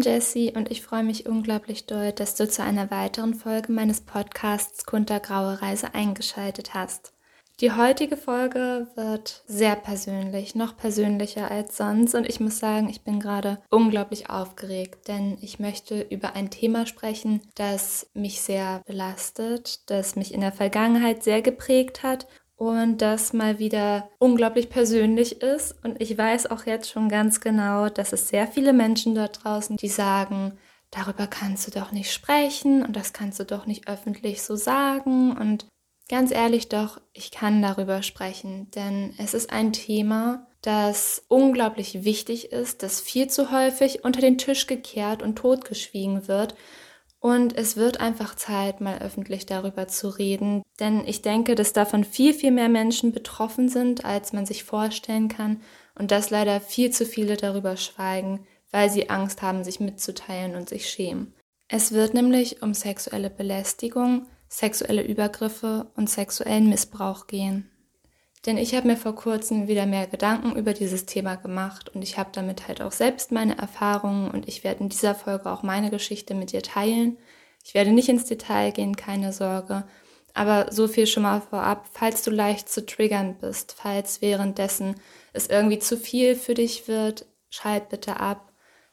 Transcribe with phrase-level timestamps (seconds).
[0.00, 4.00] Bin Jessie und ich freue mich unglaublich doll, dass du zu einer weiteren Folge meines
[4.00, 7.12] Podcasts Kunter Graue Reise eingeschaltet hast.
[7.60, 13.02] Die heutige Folge wird sehr persönlich, noch persönlicher als sonst und ich muss sagen, ich
[13.02, 19.90] bin gerade unglaublich aufgeregt, denn ich möchte über ein Thema sprechen, das mich sehr belastet,
[19.90, 22.26] das mich in der Vergangenheit sehr geprägt hat
[22.60, 25.82] und das mal wieder unglaublich persönlich ist.
[25.82, 29.78] Und ich weiß auch jetzt schon ganz genau, dass es sehr viele Menschen dort draußen,
[29.78, 30.58] die sagen,
[30.90, 35.34] darüber kannst du doch nicht sprechen und das kannst du doch nicht öffentlich so sagen.
[35.34, 35.68] Und
[36.10, 42.52] ganz ehrlich doch, ich kann darüber sprechen, denn es ist ein Thema, das unglaublich wichtig
[42.52, 46.54] ist, das viel zu häufig unter den Tisch gekehrt und totgeschwiegen wird
[47.20, 52.02] und es wird einfach Zeit, mal öffentlich darüber zu reden, denn ich denke, dass davon
[52.04, 55.60] viel, viel mehr Menschen betroffen sind, als man sich vorstellen kann
[55.94, 60.68] und dass leider viel zu viele darüber schweigen, weil sie Angst haben, sich mitzuteilen und
[60.68, 61.34] sich schämen.
[61.68, 67.69] Es wird nämlich um sexuelle Belästigung, sexuelle Übergriffe und sexuellen Missbrauch gehen.
[68.46, 72.16] Denn ich habe mir vor kurzem wieder mehr Gedanken über dieses Thema gemacht und ich
[72.18, 75.90] habe damit halt auch selbst meine Erfahrungen und ich werde in dieser Folge auch meine
[75.90, 77.18] Geschichte mit dir teilen.
[77.64, 79.84] Ich werde nicht ins Detail gehen, keine Sorge.
[80.32, 84.94] Aber so viel schon mal vorab, falls du leicht zu triggern bist, falls währenddessen
[85.32, 88.49] es irgendwie zu viel für dich wird, schalt bitte ab.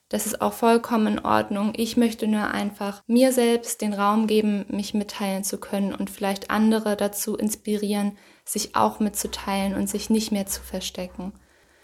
[0.09, 1.73] Das ist auch vollkommen in Ordnung.
[1.75, 6.49] Ich möchte nur einfach mir selbst den Raum geben, mich mitteilen zu können und vielleicht
[6.49, 11.33] andere dazu inspirieren, sich auch mitzuteilen und sich nicht mehr zu verstecken.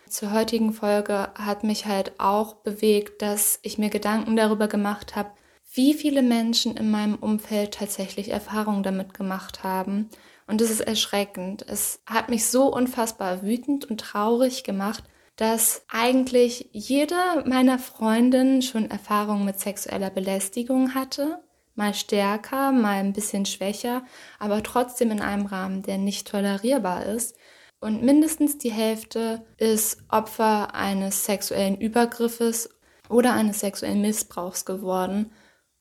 [0.08, 5.32] Zur heutigen Folge hat mich halt auch bewegt, dass ich mir Gedanken darüber gemacht habe,
[5.74, 10.10] wie viele Menschen in meinem Umfeld tatsächlich Erfahrungen damit gemacht haben.
[10.46, 11.66] Und es ist erschreckend.
[11.68, 15.04] Es hat mich so unfassbar wütend und traurig gemacht,
[15.36, 21.44] dass eigentlich jede meiner Freundinnen schon Erfahrungen mit sexueller Belästigung hatte
[21.76, 24.04] mal stärker, mal ein bisschen schwächer,
[24.40, 27.36] aber trotzdem in einem Rahmen, der nicht tolerierbar ist.
[27.80, 32.70] Und mindestens die Hälfte ist Opfer eines sexuellen Übergriffes
[33.10, 35.32] oder eines sexuellen Missbrauchs geworden.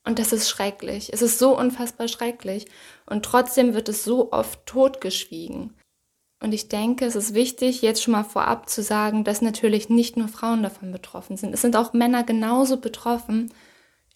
[0.05, 1.13] Und das ist schrecklich.
[1.13, 2.67] Es ist so unfassbar schrecklich.
[3.07, 5.77] Und trotzdem wird es so oft totgeschwiegen.
[6.43, 10.17] Und ich denke, es ist wichtig, jetzt schon mal vorab zu sagen, dass natürlich nicht
[10.17, 11.55] nur Frauen davon betroffen sind.
[11.55, 13.53] Es sind auch Männer genauso betroffen.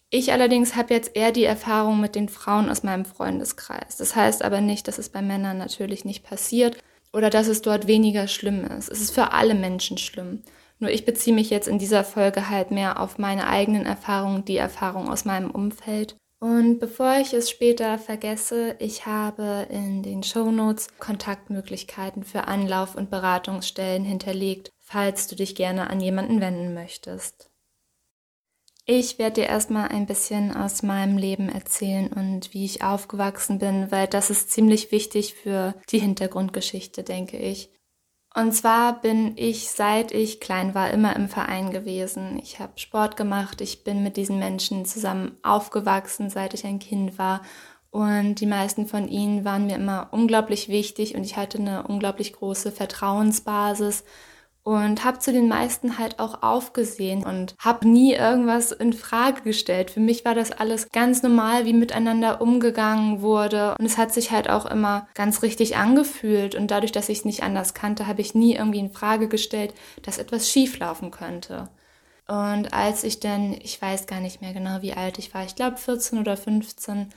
[0.09, 3.95] Ich allerdings habe jetzt eher die Erfahrung mit den Frauen aus meinem Freundeskreis.
[3.95, 6.77] Das heißt aber nicht, dass es bei Männern natürlich nicht passiert
[7.13, 8.89] oder dass es dort weniger schlimm ist.
[8.89, 10.43] Es ist für alle Menschen schlimm.
[10.79, 14.57] Nur ich beziehe mich jetzt in dieser Folge halt mehr auf meine eigenen Erfahrungen, die
[14.57, 16.17] Erfahrungen aus meinem Umfeld.
[16.39, 22.95] Und bevor ich es später vergesse, ich habe in den Show Notes Kontaktmöglichkeiten für Anlauf-
[22.95, 27.49] und Beratungsstellen hinterlegt, falls du dich gerne an jemanden wenden möchtest.
[28.85, 33.91] Ich werde dir erstmal ein bisschen aus meinem Leben erzählen und wie ich aufgewachsen bin,
[33.91, 37.69] weil das ist ziemlich wichtig für die Hintergrundgeschichte, denke ich.
[38.37, 42.37] Und zwar bin ich, seit ich klein war, immer im Verein gewesen.
[42.39, 47.17] Ich habe Sport gemacht, ich bin mit diesen Menschen zusammen aufgewachsen, seit ich ein Kind
[47.17, 47.41] war.
[47.89, 52.33] Und die meisten von ihnen waren mir immer unglaublich wichtig und ich hatte eine unglaublich
[52.33, 54.03] große Vertrauensbasis
[54.67, 59.91] und habe zu den meisten halt auch aufgesehen und habe nie irgendwas in Frage gestellt.
[59.91, 64.31] Für mich war das alles ganz normal, wie miteinander umgegangen wurde und es hat sich
[64.31, 68.19] halt auch immer ganz richtig angefühlt und dadurch, dass ich es nicht anders kannte, habe
[68.19, 71.69] ich nie irgendwie in Frage gestellt, dass etwas schief laufen könnte.
[72.27, 75.55] Und als ich dann, ich weiß gar nicht mehr genau, wie alt ich war, ich
[75.55, 77.07] glaube 14 oder 15,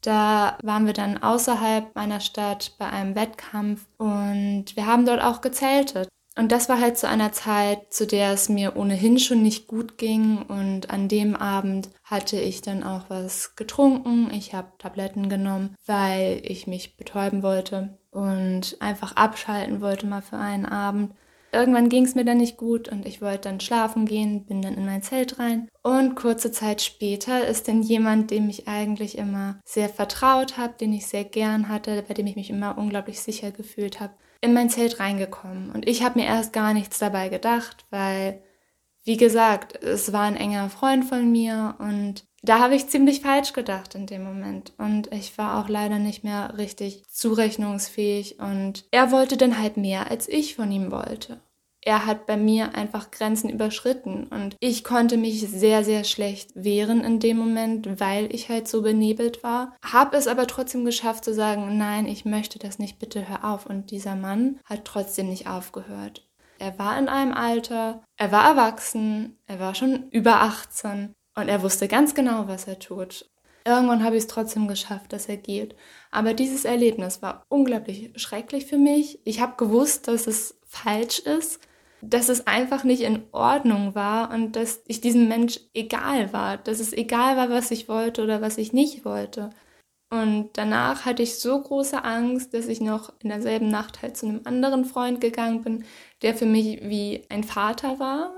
[0.00, 5.42] da waren wir dann außerhalb meiner Stadt bei einem Wettkampf und wir haben dort auch
[5.42, 6.08] gezeltet.
[6.36, 9.98] Und das war halt zu einer Zeit, zu der es mir ohnehin schon nicht gut
[9.98, 10.42] ging.
[10.42, 14.30] Und an dem Abend hatte ich dann auch was getrunken.
[14.32, 20.38] Ich habe Tabletten genommen, weil ich mich betäuben wollte und einfach abschalten wollte mal für
[20.38, 21.12] einen Abend.
[21.52, 24.74] Irgendwann ging es mir dann nicht gut und ich wollte dann schlafen gehen, bin dann
[24.74, 25.68] in mein Zelt rein.
[25.84, 30.92] Und kurze Zeit später ist dann jemand, dem ich eigentlich immer sehr vertraut habe, den
[30.92, 34.70] ich sehr gern hatte, bei dem ich mich immer unglaublich sicher gefühlt habe, in mein
[34.70, 35.70] Zelt reingekommen.
[35.70, 38.42] Und ich habe mir erst gar nichts dabei gedacht, weil,
[39.02, 43.54] wie gesagt, es war ein enger Freund von mir und da habe ich ziemlich falsch
[43.54, 44.74] gedacht in dem Moment.
[44.76, 48.38] Und ich war auch leider nicht mehr richtig zurechnungsfähig.
[48.38, 51.40] Und er wollte dann halt mehr, als ich von ihm wollte
[51.84, 57.04] er hat bei mir einfach Grenzen überschritten und ich konnte mich sehr, sehr schlecht wehren
[57.04, 59.76] in dem Moment, weil ich halt so benebelt war.
[59.84, 63.66] Hab es aber trotzdem geschafft zu sagen, nein, ich möchte das nicht, bitte hör auf.
[63.66, 66.26] Und dieser Mann hat trotzdem nicht aufgehört.
[66.58, 71.62] er war in einem Alter, er war erwachsen, er war schon über 18 und er
[71.62, 73.28] wusste ganz genau, was er tut.
[73.66, 75.74] Irgendwann habe ich es trotzdem geschafft, dass er geht.
[76.10, 79.18] Aber dieses Erlebnis war unglaublich schrecklich für mich.
[79.24, 81.60] Ich habe gewusst, dass es falsch ist,
[82.10, 86.80] dass es einfach nicht in Ordnung war und dass ich diesem Mensch egal war, dass
[86.80, 89.50] es egal war, was ich wollte oder was ich nicht wollte.
[90.10, 94.26] Und danach hatte ich so große Angst, dass ich noch in derselben Nacht halt zu
[94.26, 95.84] einem anderen Freund gegangen bin,
[96.22, 98.32] der für mich wie ein Vater war.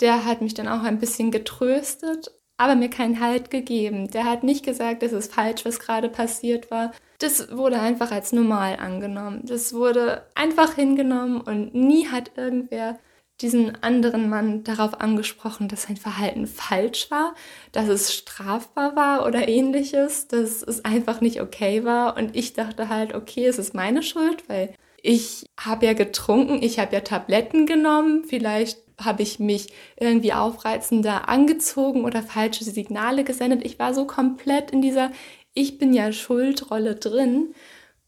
[0.00, 4.10] Der hat mich dann auch ein bisschen getröstet aber mir keinen Halt gegeben.
[4.10, 6.92] Der hat nicht gesagt, es ist falsch, was gerade passiert war.
[7.18, 9.44] Das wurde einfach als normal angenommen.
[9.46, 12.98] Das wurde einfach hingenommen und nie hat irgendwer
[13.42, 17.34] diesen anderen Mann darauf angesprochen, dass sein Verhalten falsch war,
[17.72, 22.16] dass es strafbar war oder ähnliches, dass es einfach nicht okay war.
[22.16, 26.78] Und ich dachte halt, okay, es ist meine Schuld, weil ich habe ja getrunken, ich
[26.78, 33.64] habe ja Tabletten genommen, vielleicht habe ich mich irgendwie aufreizender angezogen oder falsche Signale gesendet.
[33.64, 35.10] Ich war so komplett in dieser
[35.54, 37.54] Ich bin ja Schuldrolle drin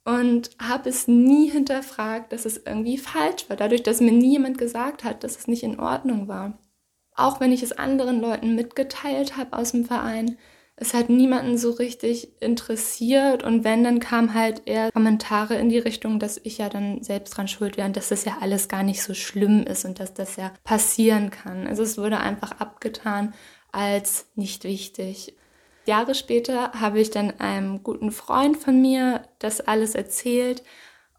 [0.04, 4.58] und habe es nie hinterfragt, dass es irgendwie falsch war, dadurch, dass mir nie jemand
[4.58, 6.58] gesagt hat, dass es nicht in Ordnung war.
[7.14, 10.38] Auch wenn ich es anderen Leuten mitgeteilt habe aus dem Verein,
[10.76, 15.78] es hat niemanden so richtig interessiert und wenn, dann kam halt eher Kommentare in die
[15.78, 18.82] Richtung, dass ich ja dann selbst dran schuld wäre und dass das ja alles gar
[18.82, 21.66] nicht so schlimm ist und dass das ja passieren kann.
[21.66, 23.34] Also es wurde einfach abgetan
[23.70, 25.37] als nicht wichtig.
[25.87, 30.62] Jahre später habe ich dann einem guten Freund von mir das alles erzählt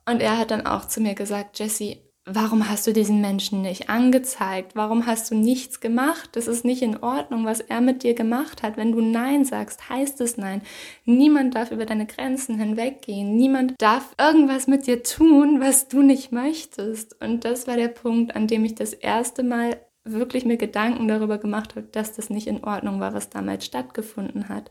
[0.05, 3.89] und er hat dann auch zu mir gesagt, Jessie, warum hast du diesen Menschen nicht
[3.89, 4.75] angezeigt?
[4.75, 6.29] Warum hast du nichts gemacht?
[6.33, 8.77] Das ist nicht in Ordnung, was er mit dir gemacht hat.
[8.77, 10.61] Wenn du Nein sagst, heißt es Nein.
[11.05, 13.35] Niemand darf über deine Grenzen hinweggehen.
[13.35, 17.19] Niemand darf irgendwas mit dir tun, was du nicht möchtest.
[17.21, 21.37] Und das war der Punkt, an dem ich das erste Mal wirklich mir Gedanken darüber
[21.37, 24.69] gemacht habe, dass das nicht in Ordnung war, was damals stattgefunden hat.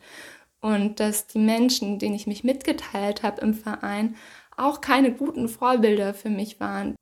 [0.60, 4.16] Und dass die Menschen, denen ich mich mitgeteilt habe im Verein,
[4.56, 6.94] auch keine guten Vorbilder für mich waren.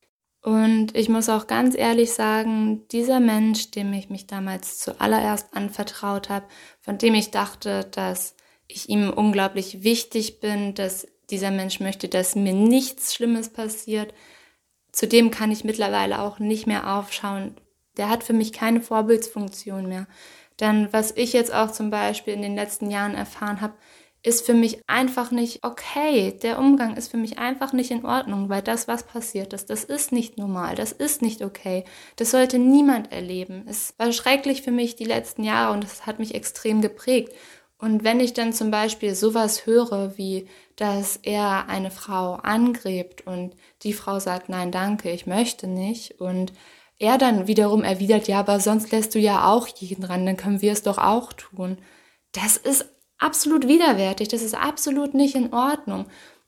[0.43, 6.31] Und ich muss auch ganz ehrlich sagen, dieser Mensch, dem ich mich damals zuallererst anvertraut
[6.31, 6.47] habe,
[6.81, 8.35] von dem ich dachte, dass
[8.67, 14.15] ich ihm unglaublich wichtig bin, dass dieser Mensch möchte, dass mir nichts Schlimmes passiert,
[14.93, 17.55] zu dem kann ich mittlerweile auch nicht mehr aufschauen.
[18.00, 20.06] Der hat für mich keine Vorbildsfunktion mehr.
[20.58, 23.75] Denn was ich jetzt auch zum Beispiel in den letzten Jahren erfahren habe,
[24.23, 26.32] ist für mich einfach nicht okay.
[26.43, 29.85] Der Umgang ist für mich einfach nicht in Ordnung, weil das, was passiert ist, das
[29.85, 31.85] ist nicht normal, das ist nicht okay.
[32.17, 33.67] Das sollte niemand erleben.
[33.69, 37.35] Es war schrecklich für mich die letzten Jahre und es hat mich extrem geprägt.
[37.76, 43.55] Und wenn ich dann zum Beispiel sowas höre, wie dass er eine Frau angrebt und
[43.82, 46.55] die Frau sagt, nein, danke, ich möchte nicht und
[47.00, 50.62] er dann wiederum erwidert, ja, aber sonst lässt du ja auch jeden ran, dann können
[50.62, 51.79] wir es doch auch tun.
[52.32, 52.85] Das ist
[53.19, 56.06] absolut widerwärtig, das ist absolut nicht in Ordnung.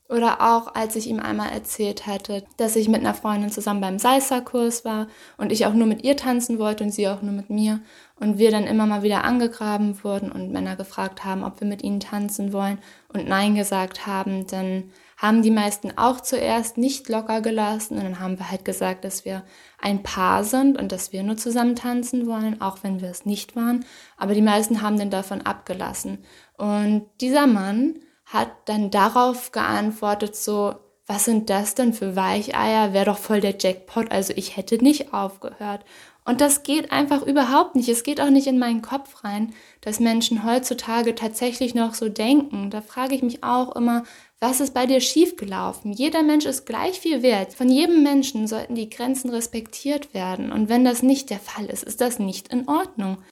[0.09, 3.97] Oder auch, als ich ihm einmal erzählt hatte, dass ich mit einer Freundin zusammen beim
[3.97, 5.07] Salsa-Kurs war
[5.37, 7.79] und ich auch nur mit ihr tanzen wollte und sie auch nur mit mir.
[8.19, 11.83] Und wir dann immer mal wieder angegraben wurden und Männer gefragt haben, ob wir mit
[11.83, 12.77] ihnen tanzen wollen
[13.11, 14.91] und Nein gesagt haben, dann
[15.23, 19.23] haben die meisten auch zuerst nicht locker gelassen und dann haben wir halt gesagt, dass
[19.23, 19.43] wir
[19.79, 23.55] ein Paar sind und dass wir nur zusammen tanzen wollen, auch wenn wir es nicht
[23.55, 23.85] waren.
[24.17, 26.25] Aber die meisten haben dann davon abgelassen.
[26.57, 30.75] Und dieser Mann hat dann darauf geantwortet, so,
[31.07, 32.91] was sind das denn für Weicheier?
[32.91, 34.11] Wäre doch voll der Jackpot.
[34.11, 35.85] Also ich hätte nicht aufgehört.
[36.25, 37.87] Und das geht einfach überhaupt nicht.
[37.87, 42.69] Es geht auch nicht in meinen Kopf rein, dass Menschen heutzutage tatsächlich noch so denken.
[42.69, 44.03] Da frage ich mich auch immer,
[44.43, 45.93] was ist bei dir schiefgelaufen?
[45.93, 47.53] Jeder Mensch ist gleich viel wert.
[47.53, 50.51] Von jedem Menschen sollten die Grenzen respektiert werden.
[50.51, 53.23] Und wenn das nicht der Fall ist, ist das nicht in Ordnung.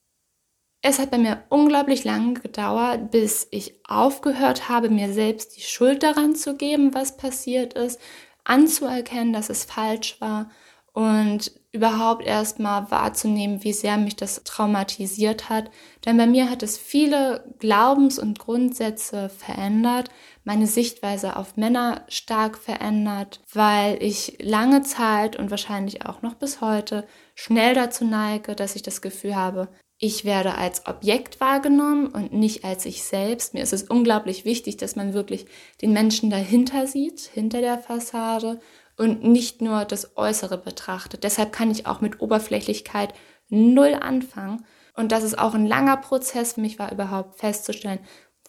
[0.81, 6.01] Es hat bei mir unglaublich lange gedauert, bis ich aufgehört habe, mir selbst die Schuld
[6.01, 7.99] daran zu geben, was passiert ist,
[8.45, 10.49] anzuerkennen, dass es falsch war
[10.93, 15.71] und überhaupt erstmal wahrzunehmen, wie sehr mich das traumatisiert hat.
[16.05, 20.09] Denn bei mir hat es viele Glaubens- und Grundsätze verändert,
[20.43, 26.59] meine Sichtweise auf Männer stark verändert, weil ich lange Zeit und wahrscheinlich auch noch bis
[26.59, 29.69] heute schnell dazu neige, dass ich das Gefühl habe,
[30.03, 33.53] ich werde als Objekt wahrgenommen und nicht als ich selbst.
[33.53, 35.45] Mir ist es unglaublich wichtig, dass man wirklich
[35.83, 38.59] den Menschen dahinter sieht, hinter der Fassade
[39.01, 41.23] und nicht nur das Äußere betrachtet.
[41.23, 43.15] Deshalb kann ich auch mit Oberflächlichkeit
[43.49, 44.63] null anfangen.
[44.95, 47.99] Und das ist auch ein langer Prozess für mich war, überhaupt festzustellen,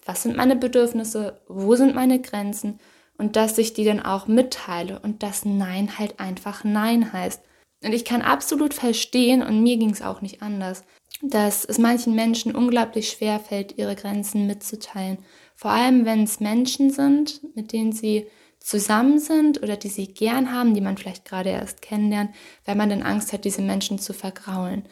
[0.04, 2.80] was sind meine Bedürfnisse, wo sind meine Grenzen
[3.16, 7.42] und dass ich die dann auch mitteile und dass Nein halt einfach Nein heißt.
[7.82, 10.84] Und ich kann absolut verstehen, und mir ging es auch nicht anders,
[11.22, 15.18] dass es manchen Menschen unglaublich schwer fällt, ihre Grenzen mitzuteilen.
[15.54, 18.26] Vor allem, wenn es Menschen sind, mit denen sie
[18.64, 22.90] zusammen sind oder die sie gern haben, die man vielleicht gerade erst kennenlernt, weil man
[22.90, 24.88] dann Angst hat, diese Menschen zu vergraulen.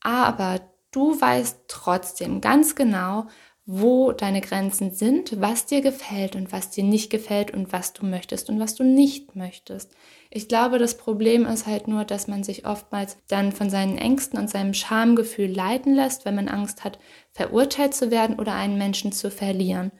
[0.00, 0.60] Aber
[0.92, 3.26] du weißt trotzdem ganz genau,
[3.68, 8.06] wo deine Grenzen sind, was dir gefällt und was dir nicht gefällt und was du
[8.06, 9.90] möchtest und was du nicht möchtest.
[10.30, 14.38] Ich glaube, das Problem ist halt nur, dass man sich oftmals dann von seinen Ängsten
[14.38, 17.00] und seinem Schamgefühl leiten lässt, wenn man Angst hat,
[17.32, 19.90] verurteilt zu werden oder einen Menschen zu verlieren.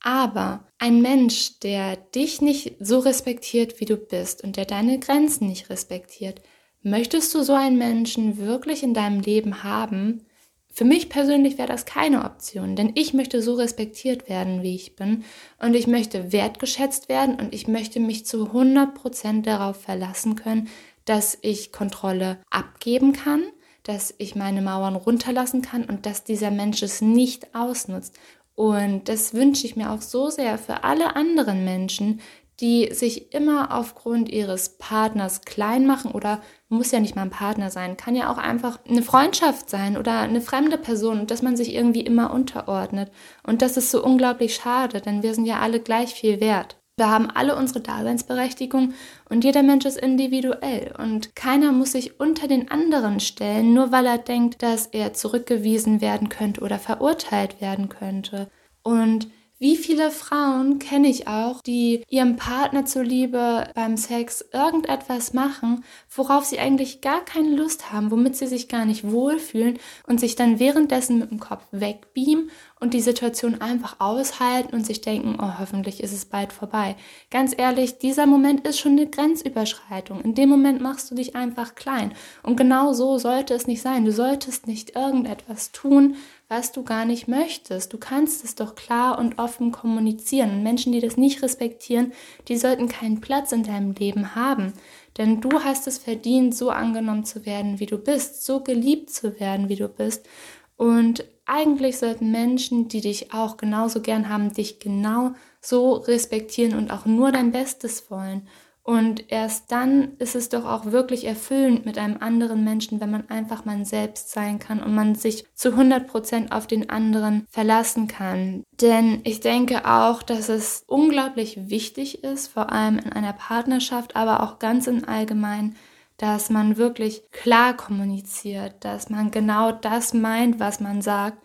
[0.00, 5.48] Aber ein Mensch, der dich nicht so respektiert, wie du bist und der deine Grenzen
[5.48, 6.40] nicht respektiert,
[6.82, 10.26] möchtest du so einen Menschen wirklich in deinem Leben haben,
[10.72, 14.94] für mich persönlich wäre das keine Option, denn ich möchte so respektiert werden, wie ich
[14.94, 15.24] bin
[15.58, 20.68] und ich möchte wertgeschätzt werden und ich möchte mich zu 100% darauf verlassen können,
[21.04, 23.42] dass ich Kontrolle abgeben kann,
[23.82, 28.14] dass ich meine Mauern runterlassen kann und dass dieser Mensch es nicht ausnutzt.
[28.60, 32.20] Und das wünsche ich mir auch so sehr für alle anderen Menschen,
[32.60, 37.70] die sich immer aufgrund ihres Partners klein machen oder muss ja nicht mal ein Partner
[37.70, 41.56] sein, kann ja auch einfach eine Freundschaft sein oder eine fremde Person und dass man
[41.56, 43.10] sich irgendwie immer unterordnet.
[43.44, 46.79] Und das ist so unglaublich schade, denn wir sind ja alle gleich viel wert.
[47.00, 48.92] Wir haben alle unsere Daseinsberechtigung
[49.30, 54.04] und jeder Mensch ist individuell und keiner muss sich unter den anderen stellen, nur weil
[54.04, 58.50] er denkt, dass er zurückgewiesen werden könnte oder verurteilt werden könnte.
[58.82, 59.28] Und
[59.60, 66.46] wie viele Frauen kenne ich auch, die ihrem Partner zuliebe beim Sex irgendetwas machen, worauf
[66.46, 70.58] sie eigentlich gar keine Lust haben, womit sie sich gar nicht wohlfühlen und sich dann
[70.58, 72.50] währenddessen mit dem Kopf wegbeamen
[72.80, 76.96] und die Situation einfach aushalten und sich denken, oh, hoffentlich ist es bald vorbei.
[77.30, 80.22] Ganz ehrlich, dieser Moment ist schon eine Grenzüberschreitung.
[80.22, 82.14] In dem Moment machst du dich einfach klein.
[82.42, 84.06] Und genau so sollte es nicht sein.
[84.06, 86.16] Du solltest nicht irgendetwas tun,
[86.50, 87.92] was du gar nicht möchtest.
[87.92, 90.50] Du kannst es doch klar und offen kommunizieren.
[90.50, 92.12] Und Menschen, die das nicht respektieren,
[92.48, 94.72] die sollten keinen Platz in deinem Leben haben.
[95.16, 99.38] Denn du hast es verdient, so angenommen zu werden, wie du bist, so geliebt zu
[99.38, 100.28] werden, wie du bist.
[100.76, 106.90] Und eigentlich sollten Menschen, die dich auch genauso gern haben, dich genau so respektieren und
[106.90, 108.48] auch nur dein Bestes wollen.
[108.90, 113.30] Und erst dann ist es doch auch wirklich erfüllend mit einem anderen Menschen, wenn man
[113.30, 118.08] einfach man selbst sein kann und man sich zu 100 Prozent auf den anderen verlassen
[118.08, 118.64] kann.
[118.80, 124.42] Denn ich denke auch, dass es unglaublich wichtig ist, vor allem in einer Partnerschaft, aber
[124.42, 125.76] auch ganz im Allgemeinen,
[126.16, 131.38] dass man wirklich klar kommuniziert, dass man genau das meint, was man sagt.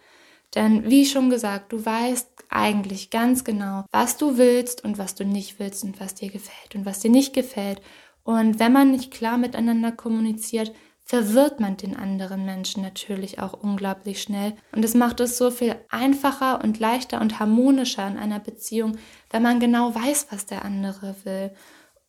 [0.55, 5.25] Denn wie schon gesagt, du weißt eigentlich ganz genau, was du willst und was du
[5.25, 7.81] nicht willst und was dir gefällt und was dir nicht gefällt.
[8.23, 14.21] Und wenn man nicht klar miteinander kommuniziert, verwirrt man den anderen Menschen natürlich auch unglaublich
[14.21, 14.55] schnell.
[14.71, 18.97] Und es macht es so viel einfacher und leichter und harmonischer in einer Beziehung,
[19.29, 21.51] wenn man genau weiß, was der andere will.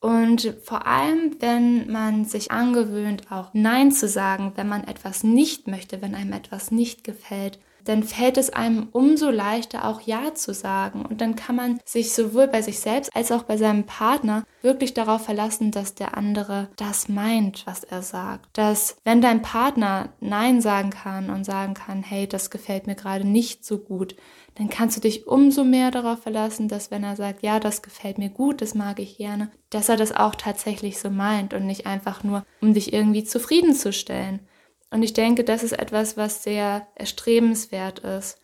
[0.01, 5.67] Und vor allem, wenn man sich angewöhnt, auch Nein zu sagen, wenn man etwas nicht
[5.67, 10.53] möchte, wenn einem etwas nicht gefällt dann fällt es einem umso leichter, auch Ja zu
[10.53, 11.07] sagen.
[11.07, 14.93] Und dann kann man sich sowohl bei sich selbst als auch bei seinem Partner wirklich
[14.93, 18.47] darauf verlassen, dass der andere das meint, was er sagt.
[18.55, 23.27] Dass wenn dein Partner Nein sagen kann und sagen kann, hey, das gefällt mir gerade
[23.27, 24.17] nicht so gut,
[24.57, 28.19] dann kannst du dich umso mehr darauf verlassen, dass wenn er sagt, ja, das gefällt
[28.19, 31.87] mir gut, das mag ich gerne, dass er das auch tatsächlich so meint und nicht
[31.87, 34.41] einfach nur, um dich irgendwie zufriedenzustellen.
[34.91, 38.41] Und ich denke, das ist etwas, was sehr erstrebenswert ist.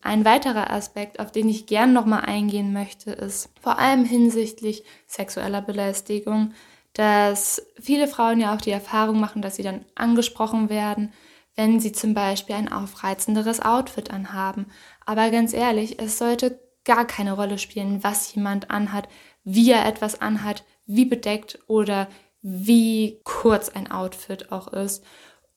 [0.00, 5.62] Ein weiterer Aspekt, auf den ich gern nochmal eingehen möchte, ist vor allem hinsichtlich sexueller
[5.62, 6.52] Belästigung,
[6.92, 11.12] dass viele Frauen ja auch die Erfahrung machen, dass sie dann angesprochen werden,
[11.56, 14.66] wenn sie zum Beispiel ein aufreizenderes Outfit anhaben.
[15.06, 19.08] Aber ganz ehrlich, es sollte gar keine Rolle spielen, was jemand anhat,
[19.42, 22.08] wie er etwas anhat, wie bedeckt oder
[22.42, 25.02] wie kurz ein Outfit auch ist.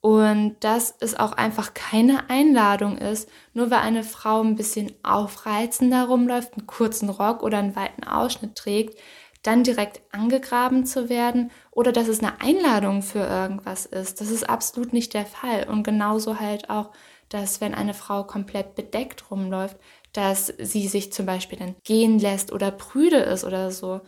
[0.01, 6.05] Und dass es auch einfach keine Einladung ist, nur weil eine Frau ein bisschen aufreizender
[6.05, 8.99] rumläuft, einen kurzen Rock oder einen weiten Ausschnitt trägt,
[9.43, 14.21] dann direkt angegraben zu werden oder dass es eine Einladung für irgendwas ist.
[14.21, 15.67] Das ist absolut nicht der Fall.
[15.69, 16.91] Und genauso halt auch,
[17.29, 19.77] dass wenn eine Frau komplett bedeckt rumläuft,
[20.13, 24.01] dass sie sich zum Beispiel dann gehen lässt oder prüde ist oder so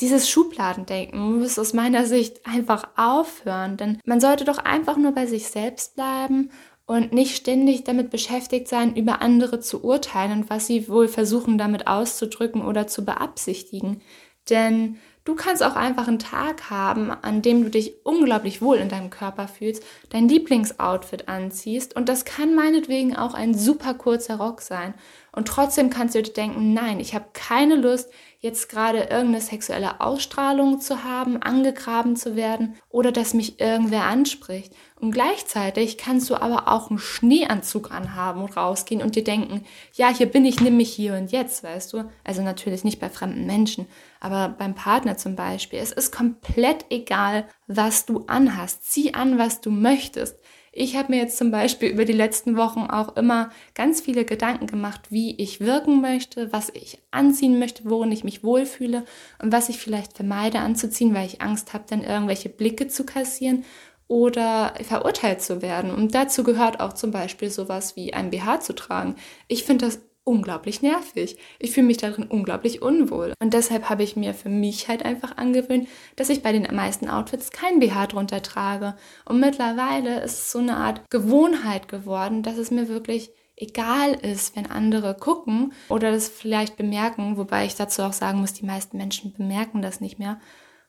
[0.00, 5.26] dieses Schubladendenken muss aus meiner Sicht einfach aufhören, denn man sollte doch einfach nur bei
[5.26, 6.50] sich selbst bleiben
[6.86, 11.58] und nicht ständig damit beschäftigt sein, über andere zu urteilen und was sie wohl versuchen
[11.58, 14.00] damit auszudrücken oder zu beabsichtigen.
[14.48, 18.88] Denn Du kannst auch einfach einen Tag haben, an dem du dich unglaublich wohl in
[18.88, 24.62] deinem Körper fühlst, dein Lieblingsoutfit anziehst und das kann meinetwegen auch ein super kurzer Rock
[24.62, 24.94] sein.
[25.32, 30.00] Und trotzdem kannst du dir denken, nein, ich habe keine Lust, jetzt gerade irgendeine sexuelle
[30.00, 34.72] Ausstrahlung zu haben, angegraben zu werden oder dass mich irgendwer anspricht.
[35.00, 40.08] Und gleichzeitig kannst du aber auch einen Schneeanzug anhaben und rausgehen und dir denken, ja,
[40.08, 42.10] hier bin ich, nimm mich hier und jetzt, weißt du?
[42.24, 43.86] Also natürlich nicht bei fremden Menschen,
[44.20, 45.80] aber beim Partner zum Beispiel.
[45.80, 48.84] Es ist komplett egal, was du anhast.
[48.84, 50.36] Zieh an, was du möchtest.
[50.80, 54.68] Ich habe mir jetzt zum Beispiel über die letzten Wochen auch immer ganz viele Gedanken
[54.68, 59.04] gemacht, wie ich wirken möchte, was ich anziehen möchte, worin ich mich wohlfühle
[59.42, 63.64] und was ich vielleicht vermeide anzuziehen, weil ich Angst habe, dann irgendwelche Blicke zu kassieren
[64.06, 65.90] oder verurteilt zu werden.
[65.90, 69.16] Und dazu gehört auch zum Beispiel sowas wie ein BH zu tragen.
[69.48, 71.38] Ich finde das unglaublich nervig.
[71.58, 73.32] Ich fühle mich darin unglaublich unwohl.
[73.42, 77.08] Und deshalb habe ich mir für mich halt einfach angewöhnt, dass ich bei den meisten
[77.08, 78.94] Outfits kein BH drunter trage.
[79.24, 84.54] Und mittlerweile ist es so eine Art Gewohnheit geworden, dass es mir wirklich egal ist,
[84.54, 88.98] wenn andere gucken oder das vielleicht bemerken, wobei ich dazu auch sagen muss, die meisten
[88.98, 90.38] Menschen bemerken das nicht mehr.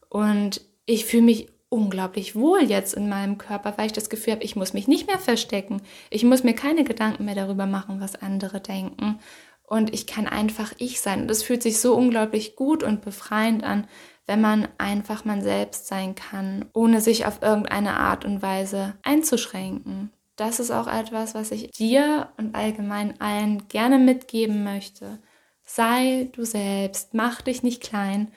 [0.09, 4.43] Und ich fühle mich unglaublich wohl jetzt in meinem Körper, weil ich das Gefühl habe,
[4.43, 5.81] ich muss mich nicht mehr verstecken.
[6.09, 9.19] Ich muss mir keine Gedanken mehr darüber machen, was andere denken.
[9.63, 11.21] Und ich kann einfach ich sein.
[11.21, 13.87] Und es fühlt sich so unglaublich gut und befreiend an,
[14.25, 20.11] wenn man einfach man selbst sein kann, ohne sich auf irgendeine Art und Weise einzuschränken.
[20.35, 25.19] Das ist auch etwas, was ich dir und allgemein allen gerne mitgeben möchte.
[25.65, 28.31] Sei du selbst, mach dich nicht klein,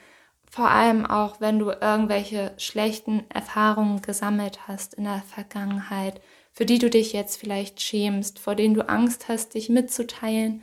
[0.53, 6.21] vor allem auch, wenn du irgendwelche schlechten Erfahrungen gesammelt hast in der Vergangenheit,
[6.53, 10.63] für die du dich jetzt vielleicht schämst, vor denen du Angst hast, dich mitzuteilen.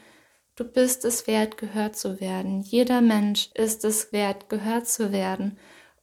[0.55, 2.62] Du bist es wert, gehört zu werden.
[2.62, 5.58] Jeder Mensch ist es wert, gehört zu werden.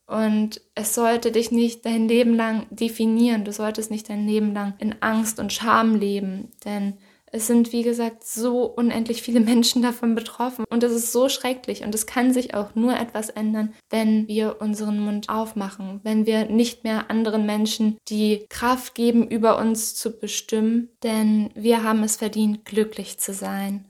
[0.08, 3.44] Und es sollte dich nicht dein Leben lang definieren.
[3.44, 6.50] Du solltest nicht dein Leben lang in Angst und Scham leben.
[6.64, 6.98] Denn
[7.32, 10.64] es sind, wie gesagt, so unendlich viele Menschen davon betroffen.
[10.70, 11.82] Und es ist so schrecklich.
[11.82, 16.46] Und es kann sich auch nur etwas ändern, wenn wir unseren Mund aufmachen, wenn wir
[16.46, 22.16] nicht mehr anderen Menschen die Kraft geben, über uns zu bestimmen, denn wir haben es
[22.16, 23.86] verdient, glücklich zu sein.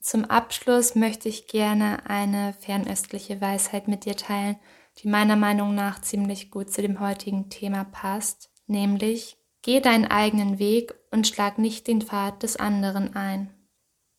[0.00, 4.56] Zum Abschluss möchte ich gerne eine fernöstliche Weisheit mit dir teilen,
[4.98, 10.58] die meiner Meinung nach ziemlich gut zu dem heutigen Thema passt, nämlich Geh deinen eigenen
[10.58, 13.54] Weg und schlag nicht den Pfad des anderen ein.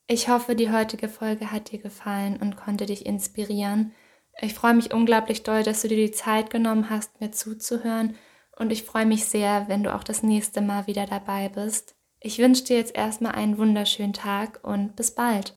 [0.08, 3.94] Ich hoffe, die heutige Folge hat dir gefallen und konnte dich inspirieren.
[4.42, 8.16] Ich freue mich unglaublich doll, dass du dir die Zeit genommen hast, mir zuzuhören
[8.58, 11.96] und ich freue mich sehr, wenn du auch das nächste Mal wieder dabei bist.
[12.20, 15.50] Ich wünsche dir jetzt erstmal einen wunderschönen Tag und bis bald.